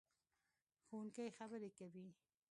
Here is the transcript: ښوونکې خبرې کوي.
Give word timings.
ښوونکې 0.85 1.35
خبرې 1.37 1.69
کوي. 1.77 2.07